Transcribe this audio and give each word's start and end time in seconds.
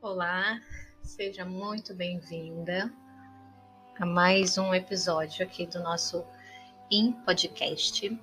Olá, 0.00 0.62
seja 1.02 1.44
muito 1.44 1.92
bem-vinda 1.92 2.88
a 3.98 4.06
mais 4.06 4.56
um 4.56 4.72
episódio 4.72 5.44
aqui 5.44 5.66
do 5.66 5.80
nosso 5.80 6.24
In 6.88 7.10
Podcast. 7.24 8.16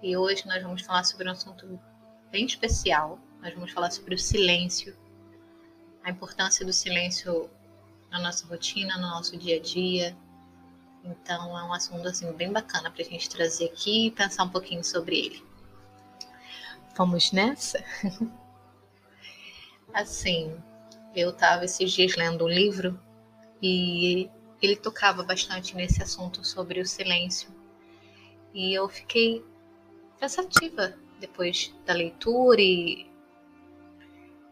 E 0.00 0.16
hoje 0.16 0.46
nós 0.46 0.62
vamos 0.62 0.82
falar 0.82 1.02
sobre 1.02 1.28
um 1.28 1.32
assunto 1.32 1.80
bem 2.30 2.46
especial. 2.46 3.18
Nós 3.40 3.52
vamos 3.52 3.72
falar 3.72 3.90
sobre 3.90 4.14
o 4.14 4.18
silêncio, 4.18 4.96
a 6.04 6.10
importância 6.10 6.64
do 6.64 6.72
silêncio 6.72 7.50
na 8.08 8.20
nossa 8.20 8.46
rotina, 8.46 8.94
no 8.94 9.08
nosso 9.08 9.36
dia 9.36 9.56
a 9.56 9.60
dia. 9.60 10.16
Então 11.02 11.58
é 11.58 11.64
um 11.64 11.72
assunto 11.72 12.06
assim 12.06 12.32
bem 12.32 12.52
bacana 12.52 12.92
para 12.92 13.02
a 13.02 13.06
gente 13.06 13.28
trazer 13.28 13.64
aqui 13.64 14.06
e 14.06 14.10
pensar 14.12 14.44
um 14.44 14.50
pouquinho 14.50 14.84
sobre 14.84 15.18
ele. 15.18 15.44
Vamos 16.94 17.32
nessa? 17.32 17.84
assim, 19.92 20.62
eu 21.14 21.30
estava 21.30 21.64
esses 21.64 21.92
dias 21.92 22.16
lendo 22.16 22.44
um 22.44 22.48
livro 22.48 22.98
e 23.62 24.30
ele 24.60 24.76
tocava 24.76 25.22
bastante 25.22 25.74
nesse 25.76 26.02
assunto 26.02 26.44
sobre 26.44 26.80
o 26.80 26.86
silêncio. 26.86 27.50
E 28.54 28.72
eu 28.72 28.88
fiquei 28.88 29.44
pensativa 30.18 30.94
depois 31.20 31.74
da 31.84 31.92
leitura 31.92 32.60
e 32.60 33.10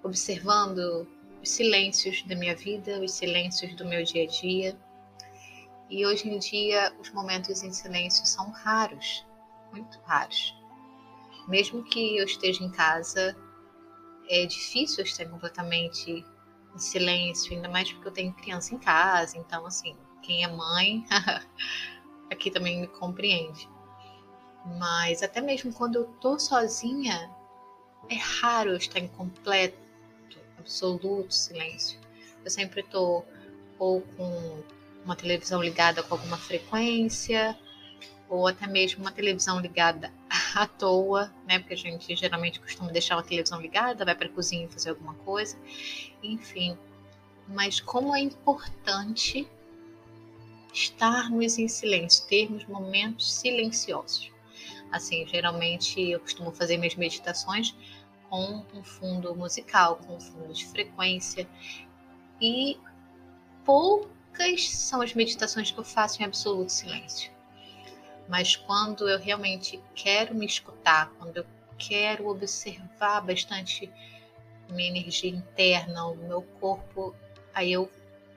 observando 0.03 1.07
os 1.43 1.51
silêncios 1.51 2.23
da 2.25 2.35
minha 2.35 2.55
vida, 2.55 3.01
os 3.01 3.13
silêncios 3.13 3.75
do 3.75 3.85
meu 3.85 4.03
dia 4.05 4.25
a 4.25 4.27
dia. 4.27 4.79
E 5.89 6.07
hoje 6.07 6.29
em 6.29 6.39
dia 6.39 6.95
os 7.01 7.11
momentos 7.11 7.63
em 7.63 7.73
silêncio 7.73 8.27
são 8.27 8.51
raros, 8.51 9.25
muito 9.73 9.99
raros. 10.01 10.55
Mesmo 11.49 11.83
que 11.85 12.17
eu 12.17 12.25
esteja 12.25 12.63
em 12.63 12.71
casa, 12.71 13.37
é 14.29 14.47
difícil 14.47 15.03
estar 15.03 15.29
completamente 15.29 16.25
em 16.75 16.79
silêncio, 16.79 17.53
ainda 17.53 17.69
mais 17.69 17.93
porque 17.93 18.09
eu 18.09 18.13
tenho 18.13 18.33
criança 18.33 18.75
em 18.75 18.79
casa, 18.79 19.37
então 19.37 19.67
assim, 19.67 19.97
quem 20.23 20.45
é 20.45 20.49
mãe 20.49 21.05
aqui 22.31 22.51
também 22.51 22.81
me 22.81 22.87
compreende. 22.87 23.69
Mas 24.79 25.23
até 25.23 25.41
mesmo 25.41 25.73
quando 25.73 25.97
eu 25.97 26.05
tô 26.21 26.39
sozinha, 26.39 27.31
é 28.09 28.17
raro 28.17 28.71
eu 28.71 28.77
estar 28.77 28.99
em 28.99 29.09
completo, 29.09 29.77
absoluto 30.59 31.33
silêncio. 31.33 31.99
Eu 32.45 32.51
sempre 32.51 32.83
tô 32.83 33.25
ou 33.79 34.03
com 34.17 34.63
uma 35.05 35.17
televisão 35.17 35.63
ligada 35.63 36.03
com 36.03 36.15
alguma 36.15 36.37
frequência, 36.37 37.59
ou 38.29 38.47
até 38.47 38.67
mesmo 38.67 39.01
uma 39.01 39.11
televisão 39.11 39.59
ligada 39.59 40.13
à 40.55 40.67
toa, 40.67 41.33
né? 41.47 41.59
Porque 41.59 41.75
a 41.75 41.77
gente 41.77 42.15
geralmente 42.17 42.61
costuma 42.61 42.91
deixar 42.91 43.17
uma 43.17 43.23
televisão 43.23 43.61
ligada, 43.61 44.05
vai 44.05 44.15
para 44.15 44.27
a 44.27 44.31
cozinha 44.31 44.69
fazer 44.69 44.91
alguma 44.91 45.15
coisa, 45.15 45.57
enfim. 46.23 46.77
Mas 47.49 47.81
como 47.81 48.15
é 48.15 48.21
importante 48.21 49.49
estarmos 50.73 51.59
em 51.59 51.69
silêncio, 51.69 52.27
termos 52.27 52.65
momentos 52.67 53.33
silenciosos. 53.33 54.31
Assim, 54.93 55.27
geralmente 55.27 56.01
eu 56.01 56.21
costumo 56.21 56.53
fazer 56.53 56.77
minhas 56.77 56.95
meditações 56.95 57.75
com 58.29 58.65
um 58.75 58.83
fundo 58.83 59.35
musical, 59.35 59.97
com 59.97 60.17
um 60.17 60.21
fundo 60.21 60.53
de 60.53 60.65
frequência, 60.67 61.49
e 62.41 62.79
poucas 63.65 64.69
são 64.71 65.03
as 65.03 65.13
meditações 65.15 65.71
que 65.71 65.79
eu 65.79 65.85
faço 65.85 66.23
em 66.23 66.25
absoluto 66.25 66.71
silêncio 66.71 67.31
mas 68.31 68.55
quando 68.55 69.09
eu 69.09 69.19
realmente 69.19 69.83
quero 69.93 70.37
me 70.37 70.47
escutar, 70.47 71.11
quando 71.19 71.39
eu 71.39 71.47
quero 71.77 72.29
observar 72.29 73.21
bastante 73.23 73.91
minha 74.71 74.89
energia 74.89 75.29
interna, 75.29 76.07
o 76.07 76.15
meu 76.15 76.43
corpo, 76.61 77.13
aí 77.53 77.73
eu 77.73 77.91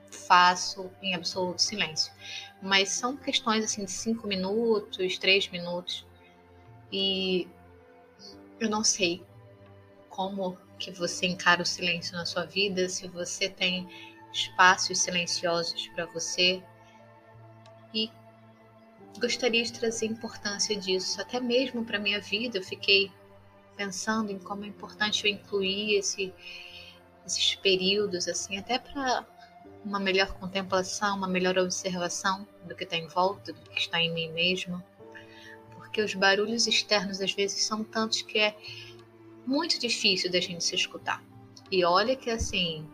faço 0.09 0.89
em 0.99 1.13
absoluto 1.13 1.61
silêncio. 1.61 2.11
Mas 2.59 2.89
são 2.89 3.15
questões 3.15 3.63
assim 3.63 3.85
de 3.85 3.91
cinco 3.91 4.25
minutos, 4.25 5.19
três 5.19 5.47
minutos, 5.49 6.03
e 6.91 7.47
eu 8.59 8.71
não 8.71 8.83
sei 8.83 9.23
como 10.09 10.57
que 10.79 10.89
você 10.89 11.27
encara 11.27 11.61
o 11.61 11.65
silêncio 11.65 12.15
na 12.15 12.25
sua 12.25 12.45
vida, 12.45 12.89
se 12.89 13.07
você 13.07 13.47
tem 13.47 13.87
espaços 14.33 14.97
silenciosos 14.97 15.87
para 15.89 16.07
você 16.07 16.63
e 17.93 18.09
gostaria 19.19 19.63
de 19.63 19.73
trazer 19.73 20.05
importância 20.07 20.75
disso, 20.75 21.21
até 21.21 21.39
mesmo 21.39 21.85
para 21.85 21.99
minha 21.99 22.19
vida. 22.19 22.57
Eu 22.57 22.63
fiquei 22.63 23.11
pensando 23.75 24.31
em 24.31 24.39
como 24.39 24.63
é 24.63 24.67
importante 24.67 25.25
eu 25.25 25.31
incluir 25.31 25.95
esse, 25.97 26.33
esses 27.25 27.55
períodos, 27.55 28.27
assim, 28.27 28.57
até 28.57 28.79
para 28.79 29.25
uma 29.83 29.99
melhor 29.99 30.33
contemplação, 30.33 31.17
uma 31.17 31.27
melhor 31.27 31.57
observação 31.57 32.47
do 32.65 32.75
que 32.75 32.83
está 32.83 32.95
em 32.95 33.07
volta, 33.07 33.51
do 33.53 33.69
que 33.69 33.79
está 33.79 34.01
em 34.01 34.13
mim 34.13 34.31
mesma. 34.31 34.83
Porque 35.75 36.01
os 36.01 36.13
barulhos 36.13 36.67
externos 36.67 37.21
às 37.21 37.33
vezes 37.33 37.63
são 37.65 37.83
tantos 37.83 38.21
que 38.21 38.39
é 38.39 38.55
muito 39.45 39.79
difícil 39.79 40.31
da 40.31 40.39
gente 40.39 40.63
se 40.63 40.75
escutar. 40.75 41.23
E 41.69 41.83
olha 41.83 42.15
que 42.15 42.29
assim, 42.29 42.87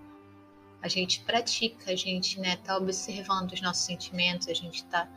a 0.82 0.88
gente 0.88 1.22
pratica, 1.22 1.92
a 1.92 1.96
gente 1.96 2.40
né, 2.40 2.58
tá 2.58 2.78
observando 2.78 3.52
os 3.52 3.62
nossos 3.62 3.86
sentimentos, 3.86 4.48
a 4.48 4.54
gente 4.54 4.78
está 4.78 5.08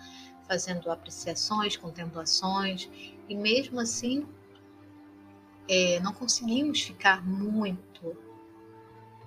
fazendo 0.53 0.91
apreciações, 0.91 1.79
contemplações, 1.79 2.91
e 3.27 3.35
mesmo 3.35 3.81
assim 3.81 4.27
é, 5.67 5.99
não 6.01 6.13
conseguimos 6.13 6.83
ficar 6.83 7.27
muito 7.27 8.15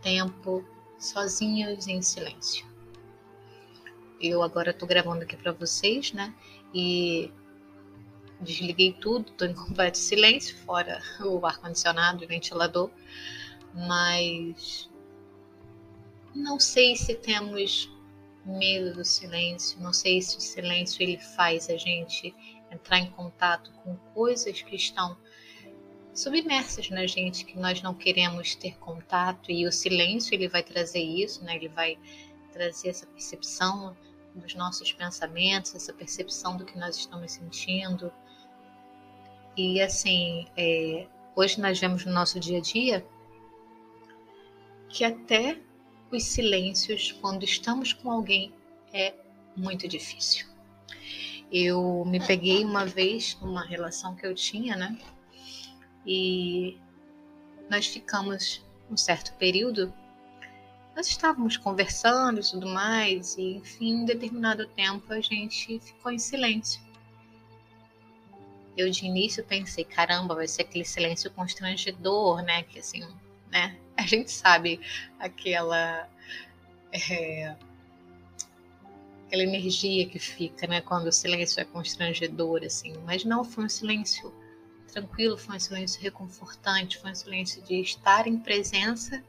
tempo 0.03 0.63
sozinhos 0.99 1.87
em 1.87 1.99
silêncio. 1.99 2.63
Eu 4.21 4.43
agora 4.43 4.69
estou 4.69 4.87
gravando 4.87 5.23
aqui 5.23 5.35
para 5.35 5.51
vocês, 5.51 6.13
né? 6.13 6.31
E 6.71 7.31
desliguei 8.39 8.93
tudo, 8.93 9.31
estou 9.31 9.47
em 9.47 9.55
completo 9.55 9.97
silêncio, 9.97 10.55
fora 10.57 11.01
o 11.21 11.43
ar-condicionado 11.43 12.23
e 12.23 12.27
ventilador, 12.27 12.91
mas 13.73 14.87
não 16.35 16.59
sei 16.59 16.95
se 16.95 17.15
temos 17.15 17.89
medo 18.45 18.93
do 18.93 19.03
silêncio. 19.03 19.79
Não 19.81 19.91
sei 19.91 20.21
se 20.21 20.37
o 20.37 20.41
silêncio 20.41 21.01
ele 21.01 21.17
faz 21.17 21.69
a 21.69 21.77
gente 21.77 22.33
entrar 22.71 22.99
em 22.99 23.09
contato 23.11 23.71
com 23.83 23.95
coisas 24.13 24.61
que 24.61 24.75
estão 24.75 25.17
submersas 26.13 26.89
na 26.89 27.05
gente 27.05 27.43
que 27.43 27.57
nós 27.59 27.81
não 27.81 27.93
queremos 27.93 28.55
ter 28.55 28.77
contato 28.77 29.51
e 29.51 29.67
o 29.67 29.71
silêncio 29.71 30.33
ele 30.33 30.47
vai 30.47 30.63
trazer 30.63 31.01
isso, 31.01 31.43
né? 31.43 31.55
Ele 31.55 31.67
vai 31.67 31.97
trazer 32.53 32.89
essa 32.89 33.05
percepção 33.05 33.95
dos 34.33 34.55
nossos 34.55 34.91
pensamentos, 34.93 35.75
essa 35.75 35.93
percepção 35.93 36.55
do 36.55 36.65
que 36.65 36.77
nós 36.77 36.95
estamos 36.95 37.33
sentindo. 37.33 38.11
E 39.57 39.81
assim, 39.81 40.47
é, 40.55 41.07
hoje 41.35 41.59
nós 41.59 41.79
vemos 41.79 42.05
no 42.05 42.13
nosso 42.13 42.39
dia 42.39 42.59
a 42.59 42.61
dia 42.61 43.05
que 44.87 45.03
até 45.03 45.59
os 46.11 46.23
silêncios 46.23 47.11
quando 47.11 47.43
estamos 47.43 47.93
com 47.93 48.11
alguém 48.11 48.53
é 48.93 49.13
muito 49.55 49.87
difícil. 49.87 50.47
Eu 51.51 52.03
me 52.05 52.25
peguei 52.25 52.63
uma 52.63 52.85
vez 52.85 53.37
numa 53.41 53.63
relação 53.63 54.15
que 54.15 54.25
eu 54.25 54.33
tinha, 54.33 54.75
né? 54.75 54.97
E 56.05 56.77
nós 57.69 57.87
ficamos 57.87 58.63
um 58.89 58.97
certo 58.97 59.33
período, 59.33 59.93
nós 60.95 61.07
estávamos 61.07 61.57
conversando 61.57 62.39
e 62.39 62.43
tudo 62.43 62.67
mais, 62.67 63.37
e 63.37 63.55
enfim, 63.55 64.01
em 64.01 64.05
determinado 64.05 64.65
tempo 64.67 65.11
a 65.11 65.19
gente 65.19 65.79
ficou 65.79 66.11
em 66.11 66.19
silêncio. 66.19 66.81
Eu 68.77 68.89
de 68.89 69.05
início 69.05 69.43
pensei, 69.43 69.83
caramba, 69.85 70.35
vai 70.35 70.47
ser 70.47 70.63
aquele 70.63 70.85
silêncio 70.85 71.31
constrangedor, 71.31 72.41
né? 72.41 72.63
Que 72.63 72.79
assim, 72.79 73.05
né? 73.49 73.77
A 73.97 74.01
gente 74.03 74.31
sabe 74.31 74.79
aquela 75.19 76.07
é, 76.91 77.55
aquela 79.25 79.43
energia 79.43 80.07
que 80.07 80.19
fica, 80.19 80.67
né, 80.67 80.81
quando 80.81 81.07
o 81.07 81.11
silêncio 81.11 81.59
é 81.59 81.65
constrangedor, 81.65 82.63
assim. 82.63 82.93
Mas 83.05 83.25
não 83.25 83.43
foi 83.43 83.65
um 83.65 83.69
silêncio 83.69 84.33
tranquilo, 84.87 85.37
foi 85.37 85.57
um 85.57 85.59
silêncio 85.59 86.01
reconfortante, 86.01 86.97
foi 86.97 87.11
um 87.11 87.15
silêncio 87.15 87.61
de 87.63 87.81
estar 87.81 88.27
em 88.27 88.37
presença, 88.37 89.21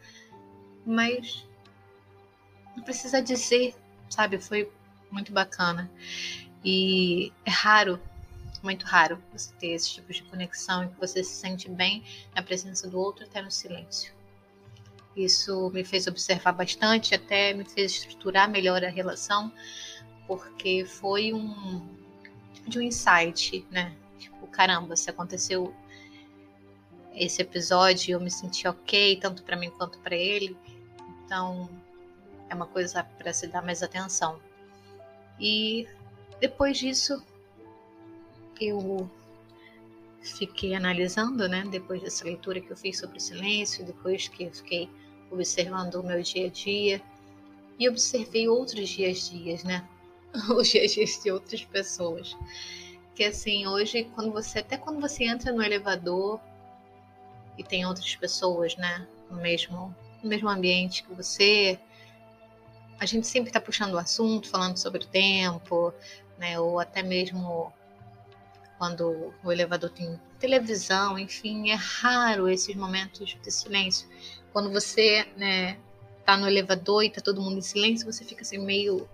mas 0.84 1.46
não 2.76 2.84
precisa 2.84 3.20
dizer, 3.20 3.74
sabe? 4.08 4.38
Foi 4.38 4.70
muito 5.10 5.32
bacana. 5.32 5.90
E 6.64 7.32
é 7.44 7.50
raro, 7.50 8.00
muito 8.62 8.84
raro, 8.84 9.22
você 9.32 9.52
ter 9.54 9.68
esse 9.68 9.94
tipo 9.94 10.12
de 10.12 10.22
conexão 10.24 10.84
em 10.84 10.88
que 10.88 10.98
você 10.98 11.22
se 11.22 11.34
sente 11.34 11.68
bem 11.68 12.04
na 12.34 12.42
presença 12.42 12.88
do 12.88 12.98
outro 12.98 13.24
até 13.24 13.42
no 13.42 13.50
silêncio. 13.50 14.15
Isso 15.16 15.70
me 15.70 15.82
fez 15.82 16.06
observar 16.06 16.52
bastante, 16.52 17.14
até 17.14 17.54
me 17.54 17.64
fez 17.64 17.92
estruturar 17.92 18.50
melhor 18.50 18.84
a 18.84 18.90
relação, 18.90 19.50
porque 20.26 20.84
foi 20.84 21.32
um 21.32 21.96
de 22.66 22.78
um 22.78 22.82
insight, 22.82 23.66
né? 23.70 23.96
Tipo, 24.18 24.46
caramba, 24.48 24.94
se 24.94 25.08
aconteceu 25.08 25.74
esse 27.14 27.40
episódio, 27.40 28.12
eu 28.12 28.20
me 28.20 28.30
senti 28.30 28.68
ok, 28.68 29.18
tanto 29.18 29.42
para 29.42 29.56
mim 29.56 29.70
quanto 29.70 29.98
para 30.00 30.14
ele. 30.14 30.56
Então, 31.24 31.70
é 32.50 32.54
uma 32.54 32.66
coisa 32.66 33.02
para 33.02 33.32
se 33.32 33.46
dar 33.46 33.62
mais 33.62 33.82
atenção. 33.82 34.38
E 35.40 35.88
depois 36.40 36.76
disso, 36.76 37.24
eu 38.60 39.10
fiquei 40.20 40.74
analisando, 40.74 41.48
né? 41.48 41.64
Depois 41.70 42.02
dessa 42.02 42.24
leitura 42.24 42.60
que 42.60 42.70
eu 42.70 42.76
fiz 42.76 42.98
sobre 42.98 43.16
o 43.16 43.20
silêncio, 43.20 43.86
depois 43.86 44.28
que 44.28 44.44
eu 44.44 44.52
fiquei 44.52 44.90
observando 45.30 45.96
o 45.96 46.02
meu 46.02 46.22
dia 46.22 46.46
a 46.46 46.50
dia 46.50 47.02
e 47.78 47.88
observei 47.88 48.48
outros 48.48 48.88
dias 48.88 49.30
dias, 49.30 49.64
né? 49.64 49.86
Os 50.56 50.68
dias 50.68 50.92
dias 50.92 51.22
de 51.22 51.30
outras 51.30 51.64
pessoas. 51.64 52.36
Que 53.14 53.24
assim, 53.24 53.66
hoje, 53.66 54.04
quando 54.14 54.30
você, 54.32 54.58
até 54.58 54.76
quando 54.76 55.00
você 55.00 55.24
entra 55.24 55.52
no 55.52 55.62
elevador 55.62 56.40
e 57.56 57.64
tem 57.64 57.86
outras 57.86 58.14
pessoas, 58.16 58.76
né? 58.76 59.06
No 59.30 59.38
mesmo, 59.38 59.94
no 60.22 60.28
mesmo 60.28 60.48
ambiente 60.48 61.02
que 61.02 61.12
você, 61.14 61.78
a 62.98 63.06
gente 63.06 63.26
sempre 63.26 63.48
está 63.50 63.60
puxando 63.60 63.94
o 63.94 63.98
assunto, 63.98 64.48
falando 64.48 64.76
sobre 64.76 65.04
o 65.04 65.06
tempo, 65.06 65.92
né? 66.38 66.58
Ou 66.58 66.78
até 66.78 67.02
mesmo 67.02 67.72
quando 68.78 69.32
o 69.42 69.52
elevador 69.52 69.90
tem 69.90 70.20
televisão, 70.38 71.18
enfim, 71.18 71.70
é 71.70 71.74
raro 71.74 72.48
esses 72.48 72.74
momentos 72.76 73.36
de 73.42 73.50
silêncio. 73.50 74.08
Quando 74.56 74.72
você, 74.72 75.22
né, 75.36 75.78
tá 76.24 76.34
no 76.34 76.48
elevador 76.48 77.04
e 77.04 77.10
tá 77.10 77.20
todo 77.20 77.42
mundo 77.42 77.58
em 77.58 77.60
silêncio, 77.60 78.10
você 78.10 78.24
fica 78.24 78.40
assim 78.40 78.56
meio, 78.56 79.06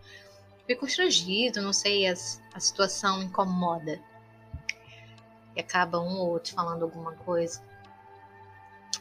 meio 0.68 0.78
constrangido, 0.78 1.60
não 1.60 1.72
sei, 1.72 2.06
a, 2.06 2.12
a 2.54 2.60
situação 2.60 3.20
incomoda. 3.20 4.00
E 5.56 5.60
acaba 5.60 5.98
um 5.98 6.16
ou 6.16 6.28
outro 6.28 6.54
falando 6.54 6.84
alguma 6.84 7.14
coisa. 7.14 7.60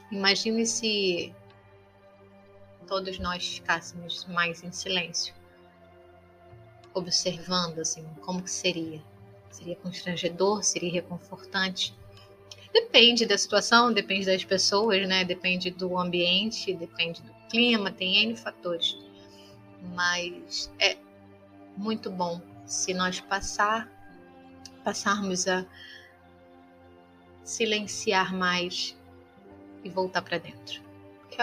Imagine 0.10 0.66
se 0.66 1.32
todos 2.88 3.20
nós 3.20 3.48
ficássemos 3.48 4.26
mais 4.26 4.64
em 4.64 4.72
silêncio, 4.72 5.36
observando 6.92 7.82
assim, 7.82 8.04
como 8.26 8.42
que 8.42 8.50
seria? 8.50 9.00
Seria 9.52 9.76
constrangedor? 9.76 10.64
Seria 10.64 10.92
reconfortante? 10.92 11.96
Depende 12.74 13.26
da 13.26 13.38
situação, 13.38 13.92
depende 13.92 14.26
das 14.26 14.44
pessoas, 14.44 15.08
né? 15.08 15.26
Depende 15.26 15.70
do 15.72 15.98
ambiente, 15.98 16.74
depende 16.74 17.22
do 17.22 17.34
clima, 17.50 17.92
tem 17.92 18.24
N 18.24 18.36
fatores. 18.36 18.98
Mas 19.94 20.72
é 20.80 20.98
muito 21.76 22.10
bom 22.10 22.42
se 22.66 22.94
nós 22.94 23.20
passar, 23.20 23.90
passarmos 24.84 25.48
a 25.48 25.66
silenciar 27.44 28.34
mais 28.34 28.98
e 29.84 29.90
voltar 29.90 30.22
para 30.22 30.38
dentro. 30.38 30.82
Porque, 31.20 31.42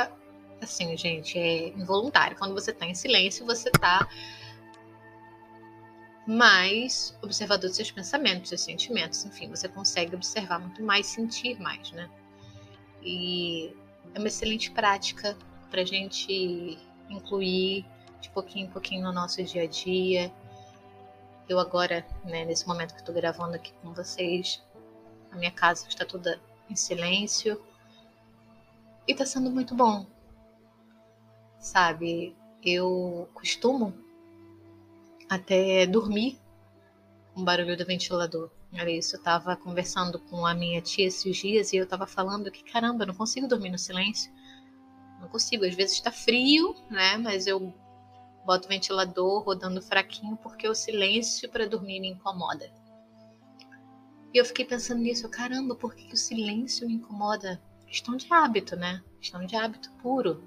assim, 0.63 0.97
gente, 0.97 1.39
é 1.39 1.69
involuntário. 1.69 2.37
Quando 2.39 2.55
você 2.55 2.71
está 2.71 2.87
em 2.87 2.95
silêncio, 2.95 3.45
você 3.45 3.69
está 3.69 4.09
mais 6.29 7.17
observador 7.23 7.69
dos 7.69 7.77
seus 7.77 7.91
pensamentos, 7.91 8.51
seus 8.51 8.61
sentimentos, 8.61 9.25
enfim, 9.25 9.49
você 9.49 9.67
consegue 9.67 10.15
observar 10.15 10.59
muito 10.59 10.83
mais, 10.83 11.07
sentir 11.07 11.59
mais, 11.59 11.91
né? 11.93 12.11
E 13.03 13.75
é 14.15 14.19
uma 14.19 14.29
excelente 14.29 14.71
prática 14.71 15.35
para 15.71 15.83
gente 15.87 16.79
incluir 17.09 17.87
de 18.21 18.29
pouquinho 18.29 18.67
em 18.67 18.71
pouquinho 18.71 19.05
no 19.05 19.11
nosso 19.11 19.43
dia 19.43 19.63
a 19.63 19.67
dia. 19.67 20.31
Eu 21.49 21.59
agora, 21.59 22.07
né, 22.23 22.45
nesse 22.45 22.69
momento 22.69 22.93
que 22.93 23.01
estou 23.01 23.15
gravando 23.15 23.57
aqui 23.57 23.73
com 23.81 23.95
vocês, 23.95 24.63
a 25.31 25.37
minha 25.37 25.51
casa 25.51 25.89
está 25.89 26.05
toda 26.05 26.39
em 26.69 26.77
silêncio 26.77 27.59
e 29.07 29.13
está 29.13 29.25
sendo 29.25 29.51
muito 29.51 29.75
bom, 29.75 30.07
sabe? 31.59 32.37
Eu 32.63 33.31
costumo 33.33 34.08
até 35.29 35.87
dormir 35.87 36.39
com 37.35 37.43
o 37.43 37.45
barulho 37.45 37.77
do 37.77 37.85
ventilador. 37.85 38.51
Era 38.73 38.91
isso, 38.91 39.17
eu 39.17 39.23
tava 39.23 39.57
conversando 39.57 40.19
com 40.19 40.45
a 40.45 40.55
minha 40.55 40.81
tia 40.83 41.07
esses 41.07 41.37
dias 41.37 41.73
e 41.73 41.77
eu 41.77 41.87
tava 41.87 42.07
falando 42.07 42.51
que, 42.51 42.63
caramba, 42.63 43.05
eu 43.05 43.09
não 43.09 43.15
consigo 43.15 43.49
dormir 43.49 43.71
no 43.71 43.79
silêncio. 43.79 44.31
Não 45.21 45.29
consigo, 45.29 45.65
às 45.65 45.75
vezes 45.75 45.95
está 45.95 46.13
frio, 46.13 46.75
né? 46.91 47.17
Mas 47.17 47.47
eu 47.47 47.73
boto 48.45 48.67
o 48.67 48.69
ventilador 48.69 49.43
rodando 49.43 49.83
fraquinho 49.83 50.37
porque 50.37 50.69
o 50.69 50.75
silêncio 50.75 51.49
para 51.49 51.67
dormir 51.67 52.01
me 52.01 52.09
incomoda. 52.09 52.71
E 54.33 54.39
eu 54.39 54.45
fiquei 54.45 54.65
pensando 54.65 55.01
nisso, 55.01 55.29
caramba, 55.29 55.75
por 55.75 55.95
que, 55.95 56.05
que 56.05 56.15
o 56.15 56.19
silêncio 56.19 56.87
me 56.87 56.95
incomoda? 56.95 57.61
Questão 57.87 58.17
de 58.17 58.27
hábito, 58.33 58.77
né? 58.77 59.03
Questão 59.19 59.45
de 59.45 59.57
hábito 59.57 59.91
puro. 60.03 60.43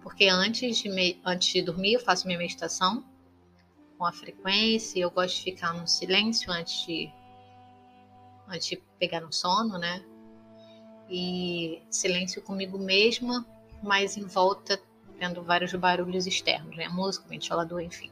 Porque 0.00 0.28
antes 0.28 0.78
de, 0.78 0.88
me... 0.88 1.20
antes 1.24 1.52
de 1.52 1.62
dormir 1.62 1.94
eu 1.94 2.00
faço 2.00 2.26
minha 2.26 2.38
meditação, 2.38 3.04
com 3.96 4.04
a 4.04 4.12
frequência. 4.12 5.00
Eu 5.00 5.10
gosto 5.10 5.36
de 5.36 5.42
ficar 5.42 5.72
no 5.72 5.86
silêncio 5.86 6.50
antes 6.52 6.86
de, 6.86 7.12
antes 8.48 8.68
de 8.68 8.76
pegar 8.98 9.20
no 9.20 9.32
sono, 9.32 9.78
né? 9.78 10.04
E 11.08 11.82
silêncio 11.90 12.42
comigo 12.42 12.78
mesma, 12.78 13.46
mas 13.82 14.16
em 14.16 14.24
volta 14.24 14.80
tendo 15.18 15.42
vários 15.42 15.72
barulhos 15.74 16.26
externos, 16.26 16.76
né? 16.76 16.88
Música, 16.88 17.26
ventilador, 17.28 17.80
enfim. 17.80 18.10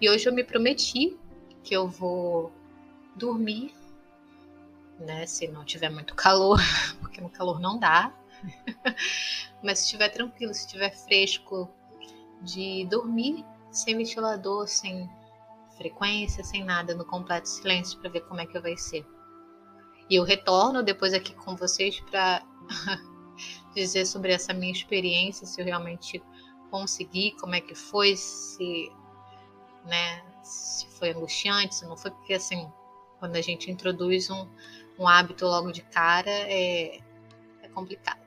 E 0.00 0.08
hoje 0.08 0.28
eu 0.28 0.32
me 0.32 0.44
prometi 0.44 1.16
que 1.62 1.74
eu 1.74 1.88
vou 1.88 2.52
dormir, 3.16 3.74
né? 4.98 5.26
Se 5.26 5.48
não 5.48 5.64
tiver 5.64 5.90
muito 5.90 6.14
calor, 6.14 6.58
porque 7.00 7.20
no 7.20 7.28
calor 7.28 7.60
não 7.60 7.78
dá. 7.78 8.12
Mas 9.62 9.80
se 9.80 9.84
estiver 9.86 10.08
tranquilo, 10.08 10.54
se 10.54 10.60
estiver 10.60 10.90
fresco, 10.90 11.68
de 12.40 12.86
dormir 12.86 13.44
sem 13.70 13.96
ventilador, 13.96 14.66
sem 14.66 15.08
frequência, 15.76 16.42
sem 16.42 16.64
nada, 16.64 16.94
no 16.94 17.04
completo 17.04 17.48
silêncio 17.48 17.98
para 18.00 18.10
ver 18.10 18.20
como 18.22 18.40
é 18.40 18.46
que 18.46 18.58
vai 18.58 18.76
ser. 18.76 19.06
E 20.10 20.16
eu 20.16 20.24
retorno 20.24 20.82
depois 20.82 21.14
aqui 21.14 21.34
com 21.34 21.54
vocês 21.54 22.00
para 22.00 22.42
dizer 23.74 24.06
sobre 24.06 24.32
essa 24.32 24.52
minha 24.52 24.72
experiência, 24.72 25.46
se 25.46 25.60
eu 25.60 25.64
realmente 25.64 26.22
consegui, 26.70 27.32
como 27.40 27.54
é 27.54 27.60
que 27.60 27.74
foi, 27.74 28.16
se, 28.16 28.90
né, 29.84 30.24
se 30.42 30.86
foi 30.98 31.10
angustiante, 31.10 31.76
se 31.76 31.86
não 31.86 31.96
foi, 31.96 32.10
porque 32.10 32.34
assim, 32.34 32.70
quando 33.18 33.36
a 33.36 33.40
gente 33.40 33.70
introduz 33.70 34.30
um, 34.30 34.48
um 34.98 35.06
hábito 35.06 35.46
logo 35.46 35.70
de 35.70 35.82
cara, 35.82 36.30
é, 36.30 36.98
é 37.62 37.68
complicado. 37.72 38.18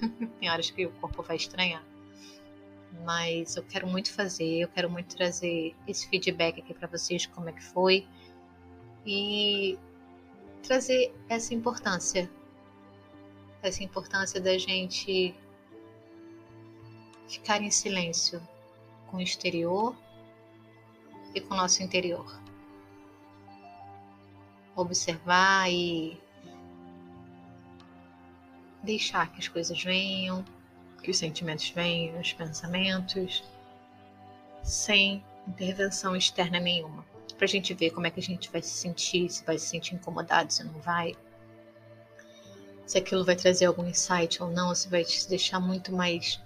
Tem 0.38 0.50
horas 0.50 0.70
que 0.70 0.86
o 0.86 0.92
corpo 0.92 1.22
vai 1.22 1.36
estranhar 1.36 1.93
mas 3.02 3.56
eu 3.56 3.62
quero 3.62 3.86
muito 3.86 4.12
fazer, 4.12 4.60
eu 4.60 4.68
quero 4.68 4.90
muito 4.90 5.14
trazer 5.16 5.74
esse 5.86 6.08
feedback 6.08 6.60
aqui 6.60 6.72
para 6.72 6.88
vocês, 6.88 7.26
como 7.26 7.48
é 7.48 7.52
que 7.52 7.62
foi, 7.62 8.06
e 9.04 9.78
trazer 10.62 11.14
essa 11.28 11.54
importância, 11.54 12.30
essa 13.62 13.82
importância 13.82 14.40
da 14.40 14.56
gente 14.56 15.34
ficar 17.28 17.60
em 17.62 17.70
silêncio 17.70 18.40
com 19.06 19.18
o 19.18 19.20
exterior 19.20 19.94
e 21.34 21.40
com 21.40 21.54
o 21.54 21.56
nosso 21.56 21.82
interior. 21.82 22.26
Observar 24.76 25.70
e 25.70 26.18
deixar 28.82 29.30
que 29.32 29.38
as 29.38 29.48
coisas 29.48 29.82
venham, 29.82 30.44
que 31.04 31.10
os 31.10 31.18
sentimentos 31.18 31.68
venham, 31.68 32.18
os 32.18 32.32
pensamentos, 32.32 33.44
sem 34.62 35.22
intervenção 35.46 36.16
externa 36.16 36.58
nenhuma. 36.58 37.04
Para 37.36 37.44
a 37.44 37.48
gente 37.48 37.74
ver 37.74 37.90
como 37.90 38.06
é 38.06 38.10
que 38.10 38.20
a 38.20 38.22
gente 38.22 38.50
vai 38.50 38.62
se 38.62 38.70
sentir, 38.70 39.28
se 39.28 39.44
vai 39.44 39.58
se 39.58 39.66
sentir 39.66 39.94
incomodado, 39.94 40.50
se 40.50 40.64
não 40.64 40.80
vai. 40.80 41.14
Se 42.86 42.96
aquilo 42.96 43.24
vai 43.24 43.36
trazer 43.36 43.66
algum 43.66 43.86
insight 43.86 44.42
ou 44.42 44.50
não, 44.50 44.74
se 44.74 44.88
vai 44.88 45.04
te 45.04 45.28
deixar 45.28 45.60
muito 45.60 45.92
mais 45.92 46.40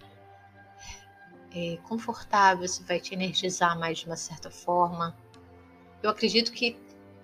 é, 1.54 1.76
confortável, 1.88 2.66
se 2.66 2.82
vai 2.82 2.98
te 2.98 3.14
energizar 3.14 3.78
mais 3.78 3.98
de 3.98 4.06
uma 4.06 4.16
certa 4.16 4.50
forma. 4.50 5.16
Eu 6.02 6.10
acredito 6.10 6.50
que 6.50 6.76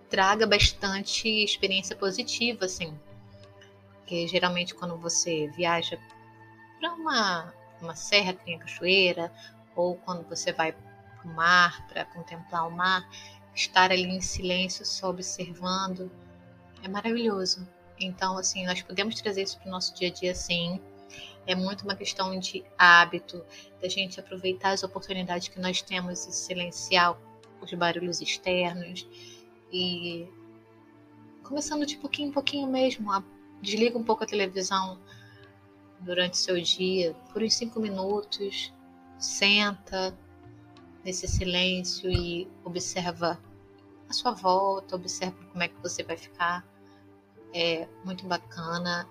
traga 0.08 0.46
bastante 0.46 1.28
experiência 1.28 1.96
positiva, 1.96 2.66
assim. 2.66 2.96
Porque 3.96 4.28
geralmente 4.28 4.74
quando 4.74 4.96
você 4.96 5.48
viaja 5.48 5.98
para 6.84 6.92
uma, 6.92 7.54
uma 7.80 7.96
serra 7.96 8.34
que 8.34 8.44
tem 8.44 8.56
a 8.56 8.58
cachoeira, 8.58 9.32
ou 9.74 9.96
quando 9.96 10.28
você 10.28 10.52
vai 10.52 10.72
para 10.72 11.24
o 11.24 11.34
mar 11.34 11.86
para 11.88 12.04
contemplar 12.04 12.68
o 12.68 12.70
mar, 12.70 13.08
estar 13.54 13.90
ali 13.90 14.04
em 14.04 14.20
silêncio, 14.20 14.84
só 14.84 15.08
observando, 15.08 16.12
é 16.82 16.88
maravilhoso. 16.88 17.66
Então, 17.98 18.36
assim, 18.36 18.66
nós 18.66 18.82
podemos 18.82 19.18
trazer 19.18 19.42
isso 19.42 19.58
para 19.58 19.68
o 19.68 19.70
nosso 19.70 19.94
dia 19.94 20.08
a 20.08 20.12
dia, 20.12 20.34
sim. 20.34 20.78
É 21.46 21.54
muito 21.54 21.84
uma 21.84 21.94
questão 21.94 22.38
de 22.38 22.62
hábito, 22.76 23.42
da 23.80 23.88
gente 23.88 24.20
aproveitar 24.20 24.72
as 24.72 24.82
oportunidades 24.82 25.48
que 25.48 25.58
nós 25.58 25.80
temos 25.80 26.26
e 26.26 26.32
silenciar 26.32 27.16
os 27.62 27.72
barulhos 27.72 28.20
externos 28.20 29.08
e 29.72 30.28
começando 31.42 31.86
de 31.86 31.96
pouquinho 31.96 32.28
em 32.28 32.32
pouquinho 32.32 32.66
mesmo, 32.66 33.10
desliga 33.62 33.96
um 33.96 34.04
pouco 34.04 34.24
a 34.24 34.26
televisão, 34.26 34.98
durante 36.04 36.37
seu 36.37 36.61
dia, 36.61 37.14
por 37.32 37.42
uns 37.42 37.54
cinco 37.54 37.80
minutos, 37.80 38.73
senta 39.18 40.16
nesse 41.04 41.26
silêncio 41.26 42.11
e 42.11 42.49
observa 42.64 43.40
a 44.08 44.12
sua 44.12 44.32
volta, 44.32 44.96
observa 44.96 45.37
como 45.50 45.62
é 45.62 45.68
que 45.68 45.80
você 45.82 46.02
vai 46.02 46.16
ficar. 46.16 46.66
É 47.52 47.88
muito 48.04 48.26
bacana, 48.26 49.08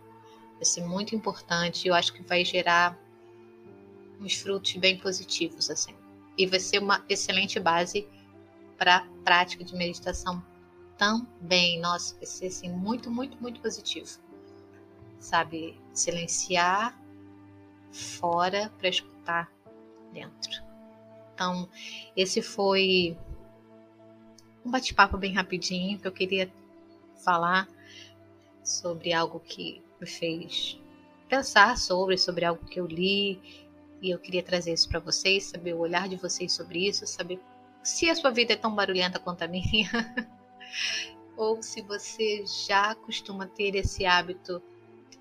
vai 0.56 0.66
ser 0.66 0.86
muito 0.86 1.16
importante. 1.16 1.88
Eu 1.88 1.94
acho 1.94 2.14
que 2.14 2.22
vai 2.24 2.44
gerar 2.46 2.98
uns 4.20 4.36
frutos 4.36 4.76
bem 4.76 4.98
positivos 4.98 5.70
assim. 5.70 5.96
E 6.38 6.46
vai 6.46 6.60
ser 6.60 6.80
uma 6.80 7.04
excelente 7.10 7.60
base 7.60 8.08
para 8.78 9.08
prática 9.24 9.64
de 9.64 9.76
meditação 9.76 10.44
também. 10.98 11.80
Nossa, 11.80 12.16
vai 12.16 12.26
ser 12.26 12.48
assim 12.48 12.70
muito, 12.72 13.10
muito, 13.10 13.40
muito 13.42 13.60
positivo. 13.62 14.20
Sabe, 15.24 15.80
silenciar 15.94 17.00
fora 17.94 18.70
para 18.78 18.90
escutar 18.90 19.50
dentro. 20.12 20.62
Então, 21.34 21.70
esse 22.14 22.42
foi 22.42 23.18
um 24.66 24.70
bate-papo 24.70 25.18
bem 25.18 25.34
rapidinho 25.34 25.98
que 25.98 26.06
eu 26.06 26.12
queria 26.12 26.52
falar 27.24 27.70
sobre 28.62 29.14
algo 29.14 29.40
que 29.40 29.82
me 30.02 30.06
fez 30.06 30.78
pensar 31.30 31.78
sobre, 31.78 32.18
sobre 32.18 32.44
algo 32.44 32.66
que 32.66 32.82
eu 32.82 32.86
li 32.86 33.40
e 34.02 34.12
eu 34.12 34.20
queria 34.20 34.44
trazer 34.44 34.74
isso 34.74 34.90
para 34.90 35.00
vocês, 35.00 35.46
saber 35.46 35.74
o 35.74 35.80
olhar 35.80 36.10
de 36.10 36.18
vocês 36.18 36.52
sobre 36.52 36.90
isso, 36.90 37.08
saber 37.08 37.40
se 37.82 38.10
a 38.10 38.16
sua 38.16 38.30
vida 38.30 38.52
é 38.52 38.58
tão 38.58 38.76
barulhenta 38.76 39.20
quanto 39.20 39.42
a 39.42 39.48
minha, 39.48 39.90
ou 41.38 41.64
se 41.64 41.82
você 41.82 42.44
já 42.68 42.94
costuma 42.96 43.48
ter 43.48 43.74
esse 43.76 44.06
hábito 44.06 44.62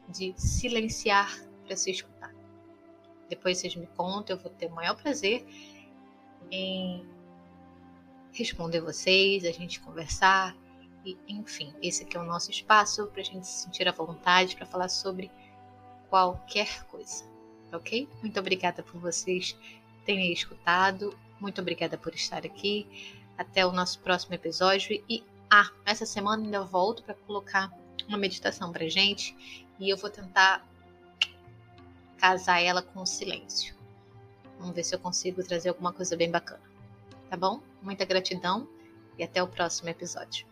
de 0.08 0.34
silenciar 0.36 1.32
para 1.66 1.76
se 1.76 1.90
escutar. 1.90 2.34
Depois 3.28 3.58
vocês 3.58 3.74
me 3.76 3.86
contam, 3.86 4.36
eu 4.36 4.42
vou 4.42 4.50
ter 4.50 4.66
o 4.66 4.74
maior 4.74 4.94
prazer 4.94 5.46
em 6.50 7.06
responder 8.32 8.80
vocês, 8.80 9.44
a 9.44 9.50
gente 9.50 9.80
conversar 9.80 10.56
e 11.04 11.16
enfim, 11.28 11.72
esse 11.82 12.04
aqui 12.04 12.16
é 12.16 12.20
o 12.20 12.24
nosso 12.24 12.50
espaço 12.50 13.06
para 13.06 13.20
a 13.20 13.24
gente 13.24 13.46
se 13.46 13.64
sentir 13.64 13.88
à 13.88 13.92
vontade 13.92 14.54
para 14.54 14.66
falar 14.66 14.88
sobre 14.88 15.30
qualquer 16.08 16.84
coisa, 16.84 17.24
ok? 17.72 18.08
Muito 18.20 18.38
obrigada 18.38 18.82
por 18.82 19.00
vocês 19.00 19.56
terem 20.04 20.32
escutado, 20.32 21.16
muito 21.40 21.60
obrigada 21.60 21.96
por 21.96 22.14
estar 22.14 22.44
aqui. 22.44 22.86
Até 23.36 23.66
o 23.66 23.72
nosso 23.72 23.98
próximo 24.00 24.34
episódio 24.34 25.02
e 25.08 25.24
ah, 25.50 25.70
essa 25.84 26.06
semana 26.06 26.44
ainda 26.44 26.62
volto 26.62 27.02
para 27.02 27.14
colocar 27.14 27.72
uma 28.06 28.18
meditação 28.18 28.70
para 28.70 28.88
gente 28.88 29.34
e 29.82 29.90
eu 29.90 29.96
vou 29.96 30.08
tentar 30.08 30.64
casar 32.16 32.60
ela 32.60 32.80
com 32.80 33.00
o 33.00 33.06
silêncio. 33.06 33.74
Vamos 34.56 34.76
ver 34.76 34.84
se 34.84 34.94
eu 34.94 34.98
consigo 35.00 35.42
trazer 35.42 35.70
alguma 35.70 35.92
coisa 35.92 36.16
bem 36.16 36.30
bacana. 36.30 36.62
Tá 37.28 37.36
bom? 37.36 37.60
Muita 37.82 38.04
gratidão 38.04 38.68
e 39.18 39.24
até 39.24 39.42
o 39.42 39.48
próximo 39.48 39.88
episódio. 39.88 40.46